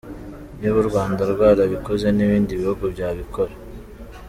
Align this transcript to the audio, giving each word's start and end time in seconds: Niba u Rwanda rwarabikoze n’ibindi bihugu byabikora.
Niba 0.59 0.77
u 0.83 0.87
Rwanda 0.89 1.21
rwarabikoze 1.33 2.07
n’ibindi 2.11 2.51
bihugu 2.61 2.83
byabikora. 2.93 3.53